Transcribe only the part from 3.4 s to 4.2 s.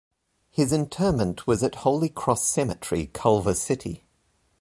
City.